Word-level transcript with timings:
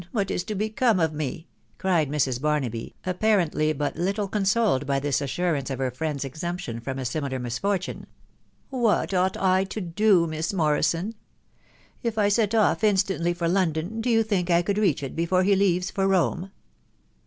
what 0.11 0.31
is 0.31 0.43
to 0.43 0.55
become 0.55 0.99
of 0.99 1.13
me?" 1.13 1.47
cried 1.77 2.09
Mrs. 2.09 2.41
Barnaby, 2.41 2.95
apparently 3.05 3.71
but 3.71 3.97
little 3.97 4.27
consoled 4.27 4.87
by 4.87 4.99
this 4.99 5.21
assurance 5.21 5.69
of 5.69 5.77
her 5.77 5.91
friend's 5.91 6.25
exemption 6.25 6.79
from 6.79 6.97
a 6.97 7.05
similar 7.05 7.37
misfortune;" 7.37 8.07
what 8.71 9.13
ought 9.13 9.37
I 9.37 9.63
to 9.65 9.79
do, 9.79 10.25
Miss 10.25 10.53
Morrison?.... 10.53 11.13
If 12.01 12.17
I 12.17 12.29
set 12.29 12.55
off 12.55 12.83
instantly 12.83 13.35
for 13.35 13.47
London, 13.47 14.01
do 14.01 14.09
you 14.09 14.23
think 14.23 14.49
I 14.49 14.63
could 14.63 14.79
reach 14.79 15.03
it 15.03 15.15
before 15.15 15.43
he 15.43 15.55
leaves 15.55 15.89
it 15.91 15.93
for 15.93 16.07
Rome 16.07 16.49